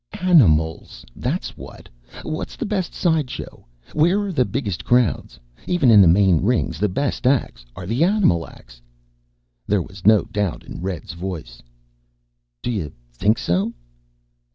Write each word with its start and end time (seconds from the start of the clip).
"Animals, 0.19 1.05
that's 1.15 1.55
what! 1.55 1.87
What's 2.23 2.55
the 2.55 2.65
best 2.65 2.91
side 2.95 3.29
show? 3.29 3.67
Where 3.93 4.19
are 4.21 4.31
the 4.31 4.45
biggest 4.45 4.83
crowds? 4.83 5.39
Even 5.67 5.91
in 5.91 6.01
the 6.01 6.07
main 6.07 6.41
rings 6.41 6.79
the 6.79 6.89
best 6.89 7.27
acts 7.27 7.67
are 7.75 7.83
animal 7.83 8.47
acts." 8.47 8.81
There 9.67 9.83
was 9.83 10.03
no 10.03 10.23
doubt 10.23 10.63
in 10.63 10.81
Red's 10.81 11.13
voice. 11.13 11.61
"Do 12.63 12.71
you 12.71 12.91
think 13.13 13.37
so?" 13.37 13.73